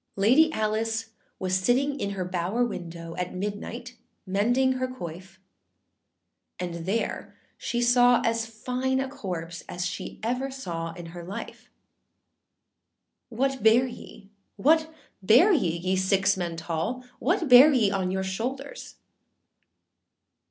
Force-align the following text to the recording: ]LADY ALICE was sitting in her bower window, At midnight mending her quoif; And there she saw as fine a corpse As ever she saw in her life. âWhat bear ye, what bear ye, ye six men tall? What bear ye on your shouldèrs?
]LADY 0.26 0.50
ALICE 0.54 1.10
was 1.38 1.54
sitting 1.54 2.00
in 2.00 2.12
her 2.12 2.24
bower 2.24 2.64
window, 2.64 3.14
At 3.16 3.34
midnight 3.34 3.94
mending 4.24 4.80
her 4.80 4.88
quoif; 4.88 5.36
And 6.58 6.86
there 6.86 7.36
she 7.58 7.82
saw 7.82 8.22
as 8.24 8.46
fine 8.46 9.00
a 9.00 9.08
corpse 9.10 9.64
As 9.68 9.84
ever 10.22 10.50
she 10.50 10.58
saw 10.62 10.94
in 10.94 11.06
her 11.12 11.22
life. 11.22 11.68
âWhat 13.30 13.62
bear 13.62 13.86
ye, 13.86 14.30
what 14.56 14.90
bear 15.22 15.52
ye, 15.52 15.76
ye 15.76 15.94
six 15.94 16.38
men 16.38 16.56
tall? 16.56 17.04
What 17.18 17.46
bear 17.50 17.70
ye 17.70 17.90
on 17.90 18.10
your 18.10 18.24
shouldèrs? 18.24 18.94